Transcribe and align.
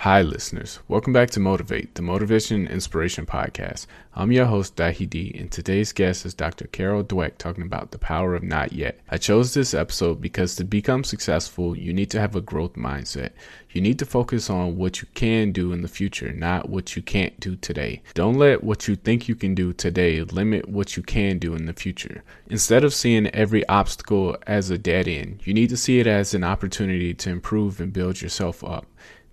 Hi, 0.00 0.22
listeners. 0.22 0.78
Welcome 0.88 1.12
back 1.12 1.28
to 1.32 1.40
Motivate, 1.40 1.94
the 1.94 2.00
Motivation 2.00 2.62
and 2.62 2.70
Inspiration 2.70 3.26
Podcast. 3.26 3.86
I'm 4.14 4.32
your 4.32 4.46
host, 4.46 4.74
Dahi 4.76 5.06
D, 5.06 5.36
and 5.38 5.52
today's 5.52 5.92
guest 5.92 6.24
is 6.24 6.32
Dr. 6.32 6.68
Carol 6.68 7.04
Dweck 7.04 7.36
talking 7.36 7.64
about 7.64 7.90
the 7.90 7.98
power 7.98 8.34
of 8.34 8.42
not 8.42 8.72
yet. 8.72 8.98
I 9.10 9.18
chose 9.18 9.52
this 9.52 9.74
episode 9.74 10.22
because 10.22 10.56
to 10.56 10.64
become 10.64 11.04
successful, 11.04 11.76
you 11.76 11.92
need 11.92 12.10
to 12.12 12.18
have 12.18 12.34
a 12.34 12.40
growth 12.40 12.76
mindset. 12.76 13.32
You 13.72 13.82
need 13.82 13.98
to 13.98 14.06
focus 14.06 14.48
on 14.48 14.78
what 14.78 15.02
you 15.02 15.08
can 15.12 15.52
do 15.52 15.70
in 15.74 15.82
the 15.82 15.86
future, 15.86 16.32
not 16.32 16.70
what 16.70 16.96
you 16.96 17.02
can't 17.02 17.38
do 17.38 17.56
today. 17.56 18.00
Don't 18.14 18.38
let 18.38 18.64
what 18.64 18.88
you 18.88 18.96
think 18.96 19.28
you 19.28 19.34
can 19.34 19.54
do 19.54 19.74
today 19.74 20.22
limit 20.22 20.66
what 20.66 20.96
you 20.96 21.02
can 21.02 21.38
do 21.38 21.54
in 21.54 21.66
the 21.66 21.74
future. 21.74 22.24
Instead 22.48 22.84
of 22.84 22.94
seeing 22.94 23.26
every 23.34 23.68
obstacle 23.68 24.38
as 24.46 24.70
a 24.70 24.78
dead 24.78 25.06
end, 25.06 25.42
you 25.44 25.52
need 25.52 25.68
to 25.68 25.76
see 25.76 26.00
it 26.00 26.06
as 26.06 26.32
an 26.32 26.42
opportunity 26.42 27.12
to 27.12 27.28
improve 27.28 27.82
and 27.82 27.92
build 27.92 28.22
yourself 28.22 28.64
up 28.64 28.86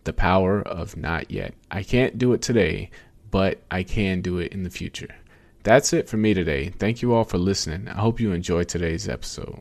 the 0.07 0.13
power 0.13 0.61
of 0.61 0.95
not 0.95 1.29
yet. 1.29 1.53
I 1.69 1.83
can't 1.83 2.17
do 2.17 2.31
it 2.31 2.41
today, 2.41 2.89
but 3.29 3.61
I 3.69 3.83
can 3.83 4.21
do 4.21 4.39
it 4.39 4.53
in 4.53 4.63
the 4.63 4.69
future. 4.69 5.13
That's 5.63 5.91
it 5.91 6.07
for 6.07 6.15
me 6.15 6.33
today. 6.33 6.69
Thank 6.69 7.01
you 7.01 7.13
all 7.13 7.25
for 7.25 7.37
listening. 7.37 7.89
I 7.89 7.99
hope 7.99 8.21
you 8.21 8.31
enjoyed 8.31 8.69
today's 8.69 9.09
episode. 9.09 9.59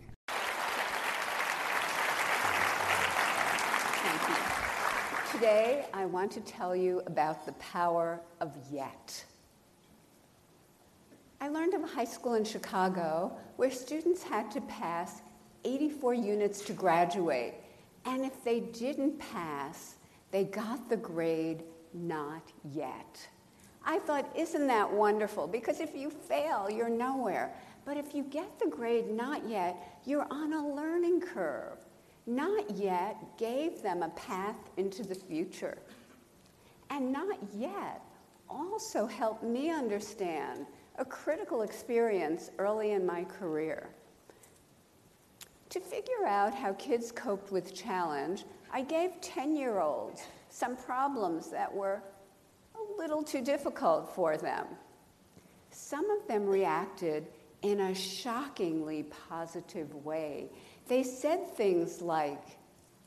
Today, 5.33 5.87
I 5.93 6.07
want 6.07 6.31
to 6.31 6.41
tell 6.43 6.77
you 6.77 7.03
about 7.07 7.45
the 7.45 7.53
power 7.55 8.21
of 8.41 8.57
yet. 8.71 9.25
I 11.41 11.49
learned 11.49 11.75
of 11.75 11.83
a 11.83 11.89
high 11.89 12.05
school 12.05 12.35
in 12.35 12.45
Chicago 12.45 13.37
where 13.57 13.73
students 13.73 14.23
had 14.23 14.49
to 14.53 14.61
pass 14.63 15.23
84 15.65 16.15
units 16.15 16.61
to 16.67 16.73
graduate. 16.73 17.55
And 18.05 18.25
if 18.25 18.45
they 18.45 18.61
didn't 18.61 19.19
pass, 19.19 19.97
they 20.37 20.45
got 20.45 20.91
the 20.91 20.99
grade 20.99 21.63
not 21.95 22.53
yet. 22.75 23.27
I 23.87 23.99
thought, 24.01 24.31
isn't 24.37 24.67
that 24.67 24.93
wonderful? 24.93 25.47
Because 25.47 25.81
if 25.81 25.95
you 25.95 26.11
fail, 26.11 26.69
you're 26.71 26.91
nowhere. 26.91 27.55
But 27.87 27.97
if 27.97 28.15
you 28.15 28.23
get 28.23 28.59
the 28.59 28.67
grade 28.67 29.11
not 29.11 29.49
yet, 29.49 29.99
you're 30.05 30.27
on 30.31 30.53
a 30.53 30.75
learning 30.75 31.23
curve. 31.23 31.79
Not 32.27 32.69
yet 32.73 33.17
gave 33.39 33.81
them 33.81 34.03
a 34.03 34.11
path 34.11 34.59
into 34.77 35.05
the 35.05 35.15
future. 35.15 35.79
And 36.91 37.11
not 37.11 37.39
yet 37.57 38.03
also 38.51 39.07
helped 39.07 39.43
me 39.43 39.71
understand 39.71 40.67
a 40.99 41.05
critical 41.07 41.63
experience 41.63 42.51
early 42.59 42.91
in 42.91 43.07
my 43.07 43.25
career. 43.25 43.89
To 45.71 45.81
figure 45.81 46.27
out 46.27 46.55
how 46.55 46.75
kids 46.75 47.11
coped 47.11 47.51
with 47.51 47.75
challenge, 47.75 48.45
I 48.73 48.83
gave 48.83 49.21
10 49.21 49.57
year 49.57 49.81
olds 49.81 50.23
some 50.49 50.77
problems 50.77 51.51
that 51.51 51.73
were 51.73 52.03
a 52.75 52.99
little 52.99 53.23
too 53.23 53.43
difficult 53.43 54.15
for 54.15 54.37
them. 54.37 54.67
Some 55.71 56.11
of 56.11 56.27
them 56.27 56.47
reacted 56.47 57.27
in 57.63 57.81
a 57.81 57.95
shockingly 57.95 59.05
positive 59.29 59.95
way. 60.05 60.51
They 60.89 61.03
said 61.03 61.47
things 61.57 62.01
like, 62.01 62.43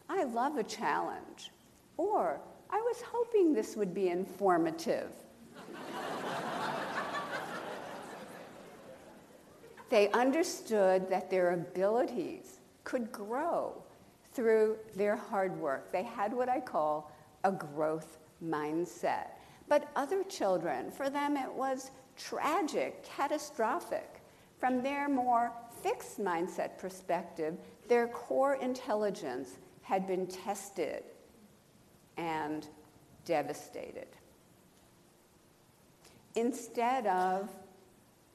I 0.10 0.24
love 0.24 0.58
a 0.58 0.64
challenge, 0.64 1.52
or 1.98 2.40
I 2.70 2.78
was 2.78 3.02
hoping 3.02 3.54
this 3.54 3.76
would 3.76 3.94
be 3.94 4.10
informative. 4.10 5.12
they 9.90 10.10
understood 10.12 11.10
that 11.10 11.30
their 11.30 11.54
abilities 11.54 12.60
could 12.84 13.12
grow 13.12 13.82
through 14.34 14.78
their 14.96 15.16
hard 15.16 15.58
work. 15.60 15.92
They 15.92 16.04
had 16.04 16.34
what 16.34 16.50
I 16.50 16.60
call 16.60 17.12
a 17.44 17.52
growth 17.52 18.18
mindset. 18.44 19.28
But 19.68 19.90
other 19.96 20.24
children, 20.24 20.92
for 20.92 21.10
them, 21.10 21.38
it 21.38 21.52
was 21.52 21.92
tragic, 22.18 23.04
catastrophic. 23.04 24.22
From 24.60 24.82
their 24.82 25.08
more 25.08 25.52
fixed 25.82 26.20
mindset 26.20 26.78
perspective, 26.78 27.58
their 27.88 28.08
core 28.08 28.56
intelligence 28.56 29.58
had 29.82 30.06
been 30.06 30.28
tested 30.28 31.04
and 32.18 32.68
devastated. 33.26 34.08
Instead 36.36 37.08
of 37.08 37.50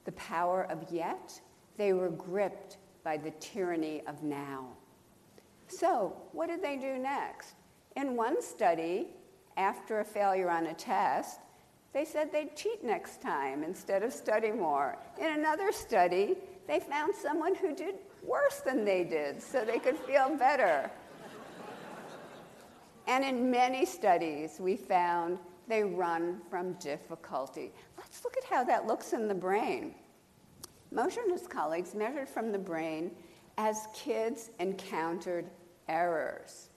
the 0.04 0.12
power 0.12 0.64
of 0.70 0.90
yet, 0.90 1.40
they 1.76 1.92
were 1.92 2.10
gripped 2.10 2.78
by 3.02 3.16
the 3.16 3.30
tyranny 3.32 4.02
of 4.06 4.22
now. 4.22 4.68
So, 5.68 6.16
what 6.32 6.48
did 6.48 6.62
they 6.62 6.76
do 6.76 6.98
next? 6.98 7.54
In 7.96 8.16
one 8.16 8.42
study, 8.42 9.08
after 9.56 10.00
a 10.00 10.04
failure 10.04 10.50
on 10.50 10.66
a 10.66 10.74
test, 10.74 11.40
they 11.92 12.04
said 12.04 12.32
they'd 12.32 12.56
cheat 12.56 12.82
next 12.82 13.22
time 13.22 13.62
instead 13.62 14.02
of 14.02 14.12
study 14.12 14.50
more. 14.50 14.98
In 15.20 15.32
another 15.32 15.70
study, 15.70 16.36
they 16.66 16.80
found 16.80 17.14
someone 17.14 17.54
who 17.54 17.74
did 17.74 17.94
worse 18.22 18.60
than 18.60 18.84
they 18.84 19.04
did 19.04 19.40
so 19.40 19.64
they 19.64 19.78
could 19.78 19.98
feel 19.98 20.36
better. 20.36 20.90
and 23.06 23.24
in 23.24 23.50
many 23.50 23.86
studies, 23.86 24.56
we 24.58 24.76
found 24.76 25.38
they 25.68 25.84
run 25.84 26.40
from 26.50 26.72
difficulty. 26.74 27.72
Let's 27.96 28.24
look 28.24 28.36
at 28.36 28.44
how 28.44 28.64
that 28.64 28.86
looks 28.86 29.12
in 29.12 29.28
the 29.28 29.34
brain. 29.34 29.94
Moser 30.90 31.20
and 31.20 31.32
his 31.32 31.46
colleagues 31.46 31.94
measured 31.94 32.28
from 32.28 32.52
the 32.52 32.58
brain 32.58 33.12
as 33.58 33.88
kids 33.94 34.50
encountered 34.58 35.46
errors. 35.88 36.70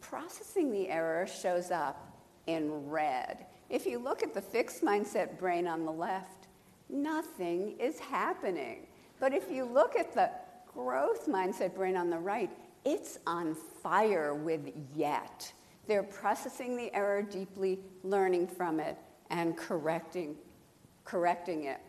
Processing 0.00 0.70
the 0.70 0.88
error 0.88 1.26
shows 1.26 1.70
up 1.70 2.18
in 2.46 2.88
red. 2.88 3.46
If 3.68 3.86
you 3.86 3.98
look 3.98 4.22
at 4.22 4.34
the 4.34 4.40
fixed 4.40 4.82
mindset 4.82 5.38
brain 5.38 5.66
on 5.66 5.84
the 5.84 5.92
left, 5.92 6.46
nothing 6.88 7.76
is 7.78 7.98
happening. 7.98 8.86
But 9.20 9.34
if 9.34 9.50
you 9.50 9.64
look 9.64 9.96
at 9.96 10.14
the 10.14 10.30
growth 10.72 11.26
mindset 11.26 11.74
brain 11.74 11.96
on 11.96 12.08
the 12.10 12.18
right, 12.18 12.50
it's 12.84 13.18
on 13.26 13.54
fire 13.82 14.34
with 14.34 14.72
yet. 14.94 15.52
They're 15.86 16.02
processing 16.02 16.76
the 16.76 16.94
error 16.94 17.22
deeply, 17.22 17.80
learning 18.04 18.46
from 18.46 18.78
it, 18.78 18.96
and 19.30 19.56
correcting, 19.56 20.36
correcting 21.04 21.64
it. 21.64 21.80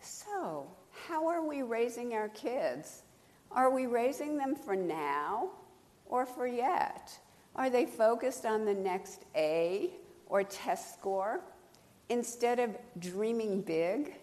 So, 0.00 0.66
how 1.06 1.26
are 1.28 1.46
we 1.46 1.62
raising 1.62 2.14
our 2.14 2.28
kids? 2.30 3.02
Are 3.54 3.70
we 3.70 3.86
raising 3.86 4.38
them 4.38 4.54
for 4.54 4.74
now 4.74 5.50
or 6.06 6.24
for 6.24 6.46
yet? 6.46 7.18
Are 7.54 7.68
they 7.68 7.84
focused 7.84 8.46
on 8.46 8.64
the 8.64 8.74
next 8.74 9.24
A 9.36 9.90
or 10.26 10.42
test 10.42 10.94
score 10.94 11.40
instead 12.08 12.58
of 12.58 12.70
dreaming 12.98 13.60
big, 13.60 14.14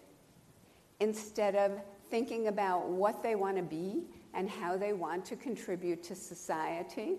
instead 0.98 1.54
of 1.54 1.72
thinking 2.10 2.48
about 2.48 2.88
what 2.88 3.22
they 3.22 3.36
want 3.36 3.56
to 3.56 3.62
be 3.62 4.02
and 4.34 4.48
how 4.48 4.76
they 4.76 4.92
want 4.92 5.24
to 5.26 5.36
contribute 5.36 6.02
to 6.04 6.16
society? 6.16 7.18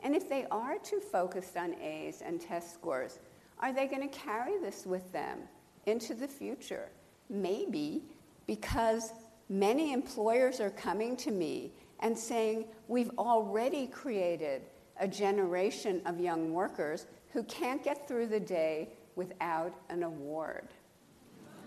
And 0.00 0.14
if 0.14 0.28
they 0.28 0.46
are 0.52 0.78
too 0.78 1.00
focused 1.00 1.56
on 1.56 1.74
A's 1.80 2.22
and 2.24 2.40
test 2.40 2.72
scores, 2.74 3.18
are 3.58 3.72
they 3.72 3.86
going 3.86 4.08
to 4.08 4.16
carry 4.16 4.58
this 4.58 4.86
with 4.86 5.10
them 5.12 5.40
into 5.86 6.14
the 6.14 6.28
future? 6.28 6.88
Maybe 7.28 8.04
because 8.46 9.12
many 9.48 9.92
employers 9.92 10.60
are 10.60 10.70
coming 10.70 11.16
to 11.18 11.30
me 11.30 11.72
and 12.00 12.16
saying, 12.16 12.66
We've 12.86 13.10
already 13.18 13.86
created 13.86 14.62
a 15.00 15.08
generation 15.08 16.02
of 16.06 16.20
young 16.20 16.52
workers 16.52 17.06
who 17.32 17.42
can't 17.44 17.82
get 17.82 18.08
through 18.08 18.28
the 18.28 18.40
day 18.40 18.90
without 19.16 19.74
an 19.88 20.02
award. 20.02 20.68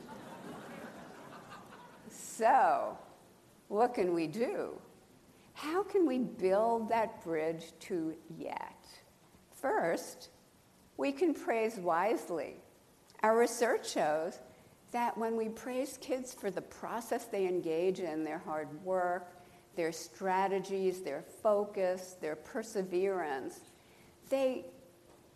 so, 2.10 2.98
what 3.68 3.94
can 3.94 4.14
we 4.14 4.28
do? 4.28 4.74
How 5.54 5.84
can 5.84 6.08
we 6.08 6.18
build 6.18 6.90
that 6.90 7.24
bridge 7.24 7.74
to 7.82 8.16
yet? 8.38 8.86
First, 9.52 10.30
we 10.98 11.12
can 11.12 11.34
praise 11.34 11.78
wisely. 11.78 12.56
Our 13.22 13.38
research 13.38 13.92
shows 13.92 14.40
that 14.92 15.18
when 15.18 15.38
we 15.38 15.50
praise 15.50 15.98
kids 16.02 16.34
for 16.34 16.52
the 16.52 16.62
process 16.62 17.26
they 17.26 17.48
engage 17.48 18.00
in, 18.00 18.24
their 18.24 18.40
hard 18.40 18.68
work, 18.84 19.34
their 19.76 19.92
strategies, 19.92 21.02
their 21.02 21.24
focus, 21.42 22.16
their 22.20 22.36
perseverance, 22.36 23.60
they 24.30 24.66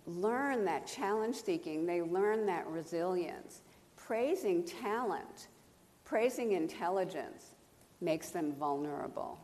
learn 0.06 0.66
that 0.66 0.86
challenge 0.86 1.36
seeking, 1.36 1.86
they 1.86 2.02
learn 2.02 2.46
that 2.46 2.68
resilience. 2.68 3.62
Praising 3.96 4.64
talent, 4.64 5.48
praising 6.04 6.52
intelligence 6.52 7.56
makes 8.02 8.30
them 8.30 8.54
vulnerable. 8.54 9.40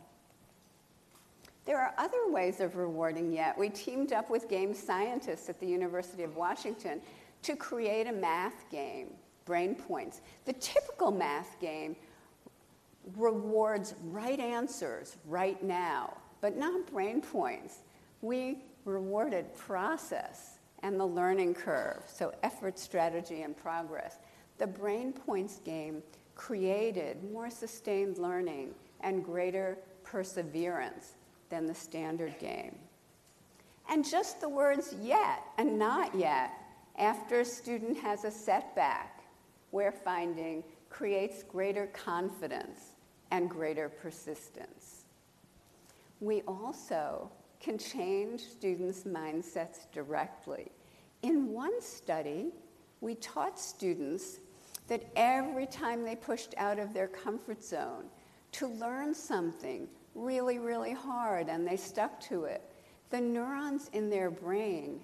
There 1.66 1.80
are 1.80 1.94
other 1.98 2.30
ways 2.30 2.60
of 2.60 2.76
rewarding 2.76 3.32
yet. 3.32 3.58
We 3.58 3.70
teamed 3.70 4.14
up 4.14 4.30
with 4.30 4.50
game 4.50 4.74
scientists 4.74 5.48
at 5.48 5.60
the 5.60 5.68
University 5.68 6.24
of 6.24 6.36
Washington 6.36 7.02
to 7.44 7.56
create 7.56 8.08
a 8.08 8.12
math 8.12 8.70
game, 8.70 9.10
Brain 9.52 9.76
Points. 9.76 10.22
The 10.46 10.54
typical 10.54 11.12
math 11.12 11.60
game 11.60 11.98
rewards 13.18 13.96
right 14.02 14.40
answers 14.40 15.18
right 15.26 15.62
now, 15.62 16.16
but 16.40 16.56
not 16.56 16.88
brain 16.88 17.20
points. 17.20 17.80
We 18.22 18.60
rewarded 18.86 19.54
process 19.58 20.60
and 20.84 20.98
the 20.98 21.06
learning 21.06 21.56
curve, 21.56 22.02
so 22.08 22.34
effort, 22.44 22.80
strategy, 22.80 23.42
and 23.42 23.58
progress. 23.58 24.20
The 24.58 24.68
Brain 24.68 25.12
Points 25.12 25.60
game 25.66 26.02
created 26.36 27.18
more 27.30 27.50
sustained 27.50 28.20
learning 28.20 28.74
and 29.02 29.22
greater 29.22 29.78
perseverance 30.06 31.16
than 31.50 31.66
the 31.66 31.76
standard 31.76 32.40
game. 32.40 32.78
And 33.90 34.10
just 34.10 34.40
the 34.40 34.48
words 34.48 34.96
yet 35.02 35.44
and 35.58 35.78
not 35.78 36.16
yet 36.16 36.54
after 36.98 37.42
a 37.42 37.46
student 37.46 37.98
has 37.98 38.24
a 38.24 38.32
setback, 38.32 39.21
we're 39.72 39.92
finding 39.92 40.64
creates 40.90 41.44
greater 41.44 41.88
confidence 41.88 42.92
and 43.32 43.50
greater 43.50 43.90
persistence. 43.90 45.06
We 46.20 46.42
also 46.42 47.32
can 47.60 47.78
change 47.78 48.42
students' 48.42 49.04
mindsets 49.04 49.92
directly. 49.92 50.72
In 51.24 51.52
one 51.52 51.82
study, 51.82 52.52
we 53.00 53.16
taught 53.16 53.60
students 53.60 54.40
that 54.88 55.04
every 55.16 55.66
time 55.66 56.04
they 56.04 56.16
pushed 56.16 56.54
out 56.58 56.80
of 56.80 56.94
their 56.94 57.08
comfort 57.08 57.64
zone 57.64 58.06
to 58.54 58.68
learn 58.68 59.14
something 59.14 59.88
really, 60.16 60.60
really 60.60 60.94
hard 60.94 61.48
and 61.48 61.66
they 61.66 61.78
stuck 61.78 62.20
to 62.20 62.46
it, 62.46 62.62
the 63.10 63.22
neurons 63.22 63.90
in 63.94 64.10
their 64.10 64.30
brain 64.30 65.00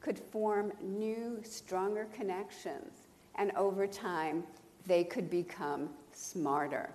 could 0.00 0.18
form 0.18 0.72
new, 0.82 1.40
stronger 1.42 2.06
connections, 2.14 3.03
and 3.36 3.50
over 3.52 3.86
time, 3.86 4.44
they 4.86 5.04
could 5.04 5.30
become 5.30 5.90
smarter. 6.12 6.90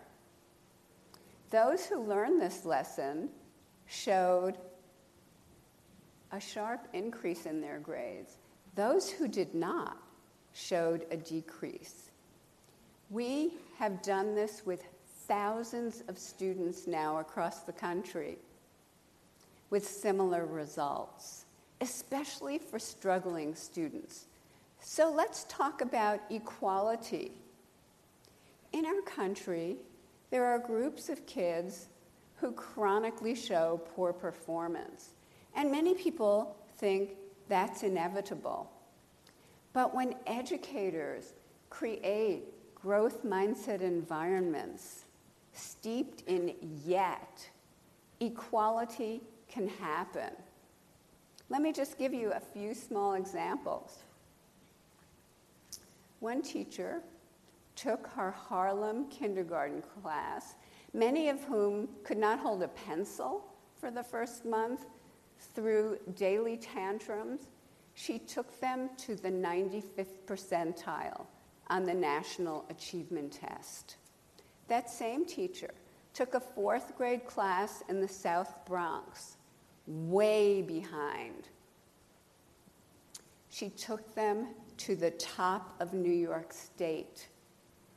Those 1.50 1.86
who 1.86 2.02
learned 2.04 2.42
this 2.42 2.66
lesson 2.66 3.30
showed 3.88 4.58
a 6.32 6.40
sharp 6.40 6.88
increase 6.94 7.46
in 7.46 7.60
their 7.60 7.80
grades. 7.80 8.38
Those 8.76 9.10
who 9.10 9.28
did 9.28 9.56
not 9.56 9.98
showed 10.54 11.06
a 11.12 11.18
decrease. 11.18 12.12
We 13.10 13.54
have 13.78 14.02
done 14.04 14.36
this 14.36 14.62
with 14.66 14.84
thousands 15.28 16.04
of 16.08 16.18
students 16.18 16.86
now 16.86 17.18
across 17.20 17.62
the 17.62 17.72
country 17.72 18.38
with 19.70 19.88
similar 19.88 20.46
results, 20.46 21.46
especially 21.82 22.58
for 22.58 22.80
struggling 22.80 23.56
students. 23.56 24.26
So 24.81 25.12
let's 25.12 25.46
talk 25.46 25.81
about 25.81 26.20
equality. 26.30 27.31
In 28.72 28.86
our 28.86 29.02
country, 29.02 29.78
there 30.30 30.46
are 30.46 30.60
groups 30.60 31.10
of 31.10 31.26
kids 31.26 31.88
who 32.36 32.52
chronically 32.54 33.36
show 33.36 33.81
poor 33.96 34.14
performance, 34.14 35.10
and 35.56 35.72
many 35.72 35.94
people 35.94 36.56
think 36.78 37.12
that's 37.50 37.84
inevitable. 37.84 38.72
But 39.74 39.94
when 39.94 40.16
educators 40.26 41.34
create 41.70 42.44
growth 42.76 43.24
mindset 43.26 43.81
environments 43.81 45.06
steeped 45.52 46.22
in 46.28 46.56
yet, 46.86 47.50
equality 48.20 49.22
can 49.50 49.68
happen. 49.68 50.31
Let 51.50 51.62
me 51.62 51.74
just 51.74 51.98
give 51.98 52.14
you 52.14 52.31
a 52.31 52.40
few 52.40 52.74
small 52.74 53.16
examples. 53.16 54.00
One 56.19 56.42
teacher 56.42 57.01
took 57.75 58.07
her 58.07 58.31
Harlem 58.31 59.07
kindergarten 59.10 59.81
class, 59.81 60.56
many 60.94 61.30
of 61.30 61.42
whom 61.44 61.88
could 62.04 62.18
not 62.18 62.39
hold 62.39 62.62
a 62.62 62.68
pencil 62.68 63.45
for 63.80 63.89
the 63.89 64.04
first 64.04 64.44
month 64.44 64.86
through 65.56 65.98
daily 66.16 66.57
tantrums. 66.57 67.48
She 67.94 68.19
took 68.19 68.60
them 68.60 68.89
to 68.98 69.16
the 69.16 69.30
95th 69.30 70.25
percentile 70.25 71.25
on 71.68 71.86
the 71.86 71.94
National 71.94 72.66
Achievement 72.69 73.31
Test. 73.31 73.95
That 74.68 74.89
same 74.89 75.25
teacher 75.25 75.71
took 76.13 76.33
a 76.33 76.39
fourth 76.39 76.98
grade 76.98 77.25
class 77.25 77.83
in 77.88 78.01
the 78.01 78.07
South 78.07 78.54
Bronx, 78.66 79.38
way 79.88 80.62
behind. 80.62 81.48
She 83.50 83.69
took 83.69 84.13
them 84.16 84.48
to 84.80 84.96
the 84.96 85.12
top 85.12 85.76
of 85.81 85.94
New 85.94 86.12
York 86.12 86.54
State 86.54 87.28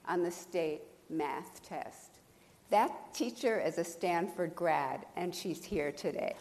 on 0.06 0.22
the 0.22 0.30
state 0.30 0.82
math 1.08 1.62
test. 1.62 2.18
That 2.70 3.14
teacher 3.14 3.60
is 3.60 3.78
a 3.78 3.84
Stanford 3.84 4.54
grad, 4.56 5.06
and 5.16 5.34
she's 5.34 5.62
here 5.62 5.92
today. 5.92 6.34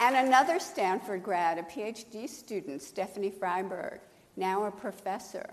And 0.00 0.16
another 0.16 0.58
Stanford 0.58 1.22
grad, 1.22 1.58
a 1.58 1.62
PhD 1.62 2.28
student, 2.28 2.82
Stephanie 2.82 3.30
Fryberg, 3.30 3.98
now 4.36 4.64
a 4.64 4.70
professor, 4.70 5.50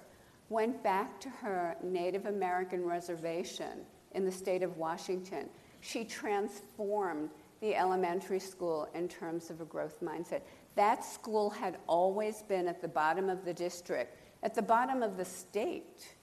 went 0.55 0.81
back 0.81 1.19
to 1.19 1.27
her 1.27 1.75
Native 1.83 2.27
American 2.27 2.85
reservation 2.85 3.81
in 4.13 4.23
the 4.23 4.31
state 4.31 4.63
of 4.63 4.77
Washington 4.77 5.49
she 5.81 6.05
transformed 6.05 7.29
the 7.61 7.75
elementary 7.75 8.39
school 8.39 8.87
in 8.95 9.07
terms 9.07 9.49
of 9.49 9.59
a 9.59 9.65
growth 9.65 9.99
mindset. 10.01 10.41
That 10.75 11.03
school 11.03 11.49
had 11.49 11.77
always 11.87 12.41
been 12.41 12.67
at 12.67 12.81
the 12.81 12.87
bottom 12.87 13.29
of 13.29 13.43
the 13.43 13.53
district, 13.53 14.17
at 14.43 14.55
the 14.55 14.61
bottom 14.61 15.03
of 15.03 15.17
the 15.17 15.25
state. 15.25 16.15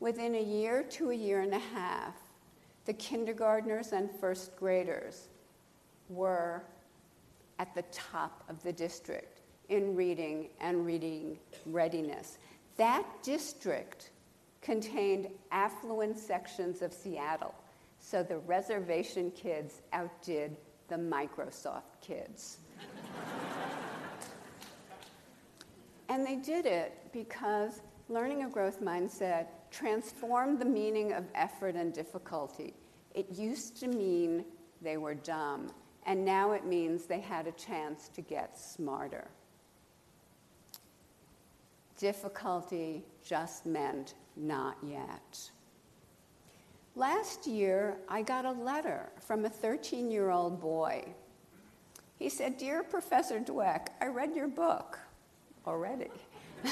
Within 0.00 0.36
a 0.36 0.42
year 0.42 0.82
to 0.90 1.10
a 1.10 1.14
year 1.14 1.40
and 1.40 1.54
a 1.54 1.58
half, 1.58 2.14
the 2.84 2.92
kindergartners 2.94 3.92
and 3.92 4.08
first 4.10 4.56
graders 4.56 5.28
were 6.08 6.62
at 7.58 7.74
the 7.74 7.82
top 7.90 8.44
of 8.48 8.62
the 8.62 8.72
district 8.72 9.40
in 9.68 9.96
reading 9.96 10.48
and 10.60 10.86
reading 10.86 11.36
readiness. 11.66 12.38
That 12.76 13.06
district 13.22 14.10
contained 14.60 15.28
affluent 15.50 16.18
sections 16.18 16.82
of 16.82 16.92
Seattle 16.92 17.54
so 17.98 18.22
the 18.22 18.38
reservation 18.38 19.30
kids 19.32 19.82
outdid 19.92 20.56
the 20.88 20.96
Microsoft 20.96 22.00
kids. 22.00 22.58
and 26.08 26.24
they 26.24 26.36
did 26.36 26.66
it 26.66 26.96
because 27.12 27.82
learning 28.08 28.44
a 28.44 28.48
growth 28.48 28.80
mindset 28.80 29.46
transformed 29.70 30.60
the 30.60 30.64
meaning 30.64 31.12
of 31.12 31.24
effort 31.34 31.74
and 31.74 31.92
difficulty. 31.92 32.74
It 33.14 33.26
used 33.32 33.78
to 33.80 33.88
mean 33.88 34.44
they 34.80 34.98
were 34.98 35.14
dumb, 35.14 35.72
and 36.04 36.24
now 36.24 36.52
it 36.52 36.64
means 36.64 37.06
they 37.06 37.20
had 37.20 37.48
a 37.48 37.52
chance 37.52 38.08
to 38.10 38.20
get 38.20 38.56
smarter. 38.56 39.28
Difficulty 41.96 43.04
just 43.24 43.66
meant 43.66 44.14
not 44.36 44.76
yet. 44.82 45.50
Last 46.94 47.46
year, 47.46 47.98
I 48.08 48.22
got 48.22 48.44
a 48.44 48.52
letter 48.52 49.10
from 49.20 49.44
a 49.44 49.50
13 49.50 50.10
year 50.10 50.30
old 50.30 50.60
boy. 50.60 51.04
He 52.18 52.28
said, 52.28 52.56
Dear 52.56 52.82
Professor 52.82 53.40
Dweck, 53.40 53.88
I 54.00 54.06
read 54.06 54.34
your 54.34 54.48
book 54.48 54.98
already. 55.66 56.10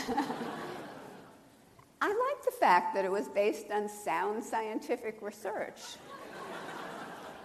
I 2.00 2.08
like 2.08 2.44
the 2.44 2.52
fact 2.58 2.94
that 2.94 3.04
it 3.04 3.10
was 3.10 3.28
based 3.28 3.70
on 3.70 3.88
sound 3.88 4.42
scientific 4.42 5.18
research. 5.20 5.80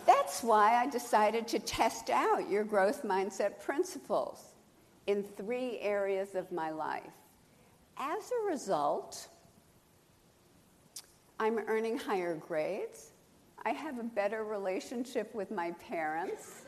That's 0.06 0.42
why 0.42 0.76
I 0.76 0.88
decided 0.88 1.48
to 1.50 1.60
test 1.60 2.10
out 2.10 2.50
your 2.50 2.64
growth 2.64 3.04
mindset 3.04 3.60
principles 3.60 4.54
in 5.08 5.24
three 5.24 5.80
areas 5.80 6.36
of 6.36 6.52
my 6.52 6.72
life. 6.72 7.04
As 8.00 8.32
a 8.32 8.50
result, 8.50 9.28
I'm 11.38 11.60
earning 11.68 11.98
higher 11.98 12.36
grades. 12.36 13.12
I 13.66 13.72
have 13.72 14.00
a 14.00 14.04
better 14.04 14.46
relationship 14.46 15.36
with 15.36 15.52
my 15.52 15.72
parents. 15.72 16.62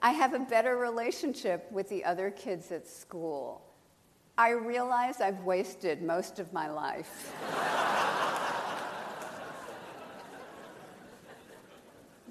I 0.00 0.12
have 0.12 0.32
a 0.32 0.38
better 0.38 0.76
relationship 0.76 1.66
with 1.72 1.88
the 1.88 2.04
other 2.04 2.30
kids 2.30 2.70
at 2.70 2.86
school. 2.86 3.62
I 4.38 4.50
realize 4.50 5.20
I've 5.20 5.40
wasted 5.40 6.02
most 6.02 6.38
of 6.38 6.52
my 6.52 6.70
life. 6.70 7.32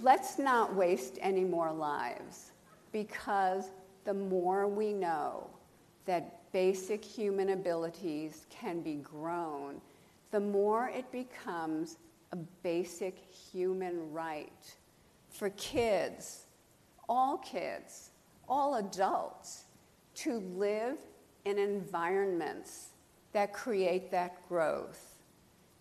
Let's 0.02 0.40
not 0.40 0.74
waste 0.76 1.18
any 1.22 1.44
more 1.44 1.74
lives 1.74 2.52
because 2.94 3.66
the 4.06 4.14
more 4.14 4.68
we 4.68 4.94
know 4.94 5.50
that 6.06 6.43
basic 6.54 7.04
human 7.04 7.50
abilities 7.50 8.46
can 8.50 8.82
be 8.82 8.96
grown, 8.96 9.82
the 10.32 10.40
more 10.40 10.88
it 10.88 11.12
becomes 11.12 11.98
a 12.32 12.36
basic 12.36 13.18
human 13.52 14.12
right 14.14 14.76
for 15.30 15.50
kids, 15.52 16.46
all 17.10 17.38
kids, 17.40 18.12
all 18.48 18.76
adults, 18.76 19.66
to 20.16 20.40
live 20.56 21.00
in 21.46 21.58
environments 21.58 22.90
that 23.34 23.52
create 23.52 24.12
that 24.12 24.48
growth, 24.48 25.16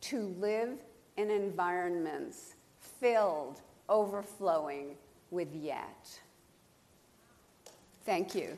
to 0.00 0.34
live 0.38 0.78
in 1.18 1.30
environments 1.30 2.54
filled, 2.80 3.60
overflowing 3.88 4.96
with 5.30 5.54
yet. 5.54 6.18
Thank 8.04 8.34
you. 8.34 8.56